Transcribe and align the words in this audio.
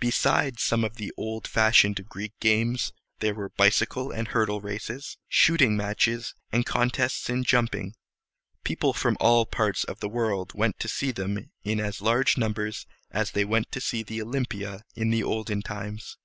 Besides 0.00 0.64
some 0.64 0.82
of 0.82 0.96
the 0.96 1.12
old 1.16 1.46
fashioned 1.46 2.08
Greek 2.08 2.32
games, 2.40 2.92
there 3.20 3.36
were 3.36 3.50
bicycle 3.50 4.10
and 4.10 4.26
hurdle 4.26 4.60
races, 4.60 5.16
shooting 5.28 5.76
matches, 5.76 6.34
and 6.50 6.66
contests 6.66 7.30
in 7.30 7.44
jumping. 7.44 7.94
People 8.64 8.92
from 8.92 9.16
all 9.20 9.46
parts 9.46 9.84
of 9.84 10.00
the 10.00 10.08
world 10.08 10.50
went 10.56 10.80
to 10.80 10.88
see 10.88 11.12
them 11.12 11.52
in 11.62 11.78
as 11.78 12.02
large 12.02 12.36
numbers 12.36 12.84
as 13.12 13.30
they 13.30 13.44
went 13.44 13.70
to 13.70 14.20
Olympia 14.20 14.82
in 14.96 15.10
the 15.10 15.22
olden 15.22 15.62
times. 15.62 16.16